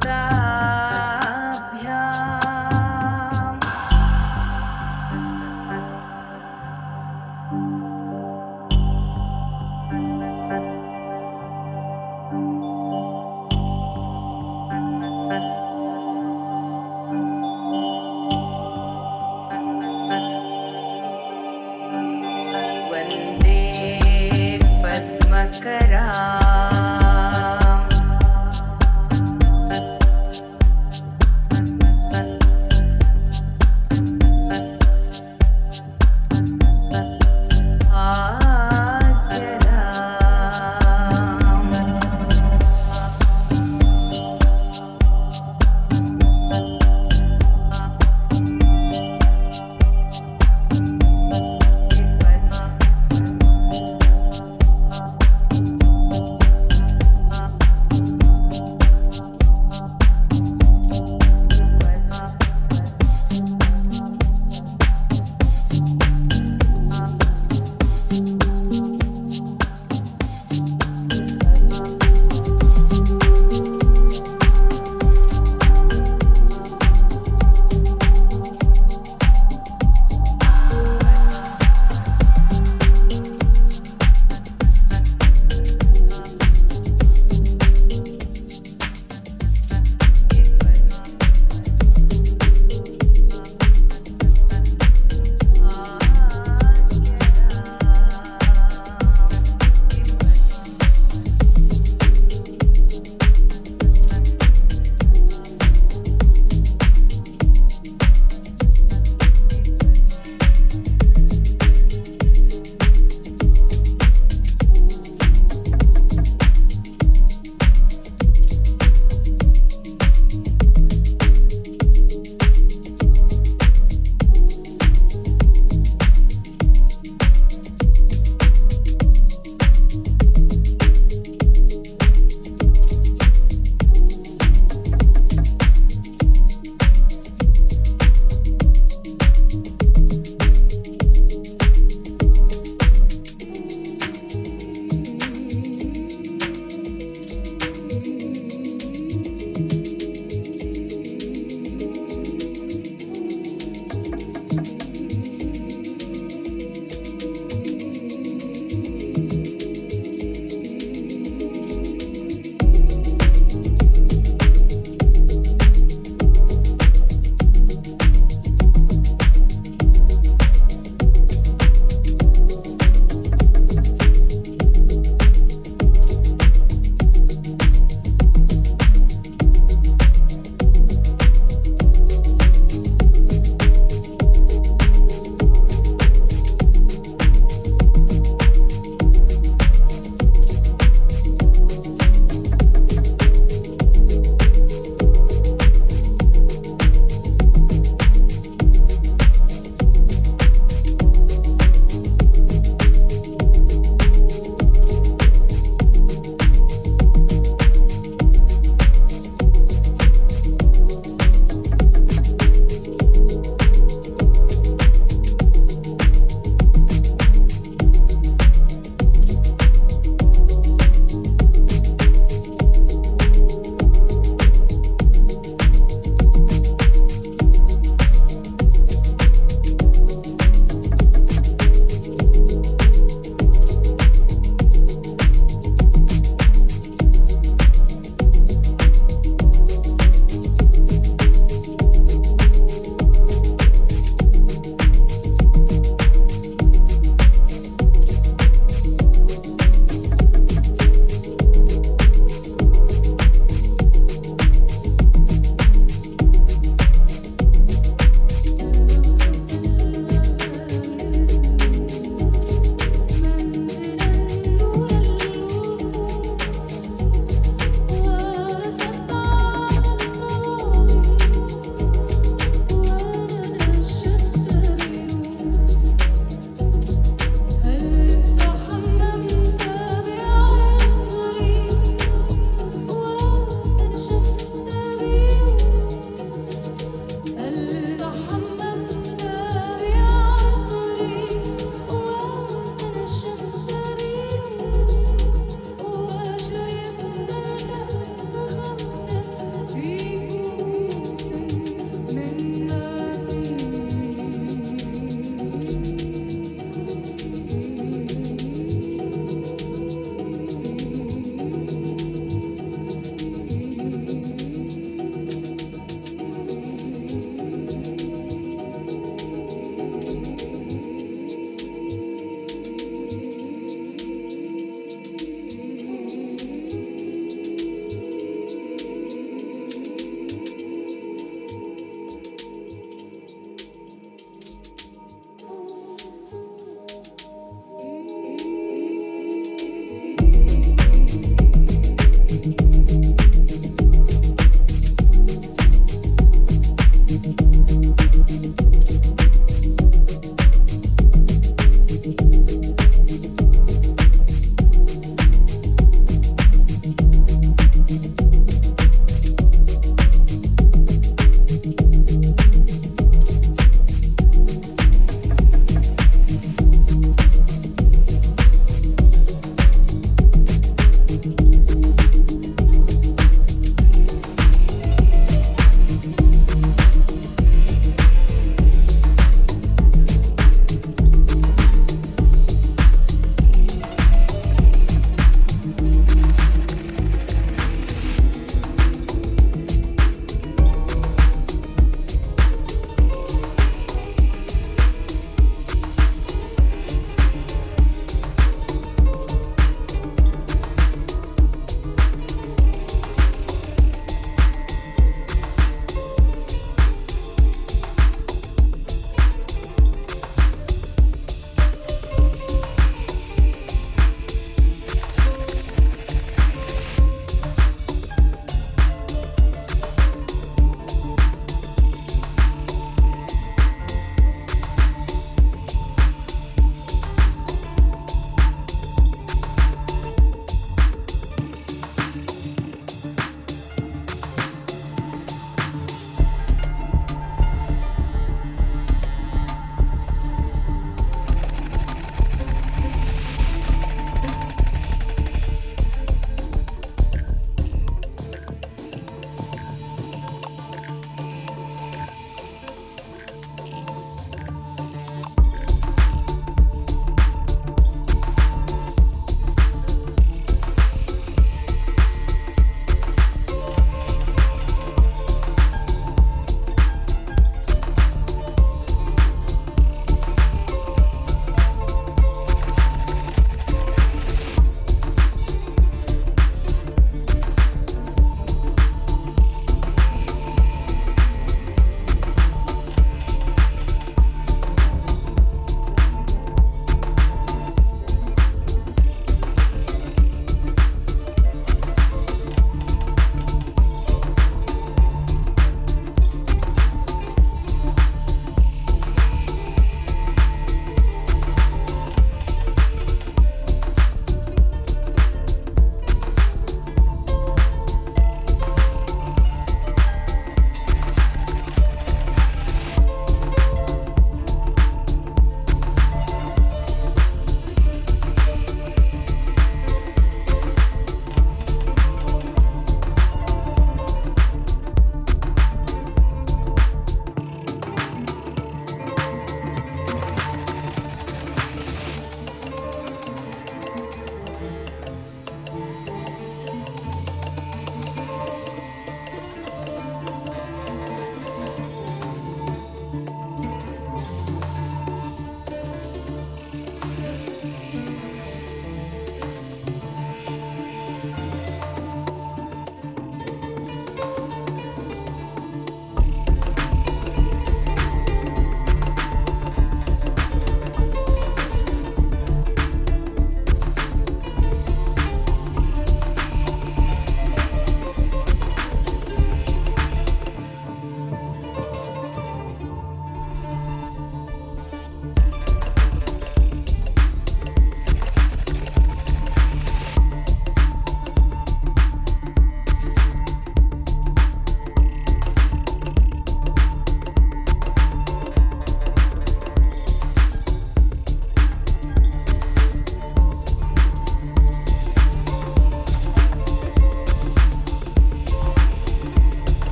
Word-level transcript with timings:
That. 0.00 0.47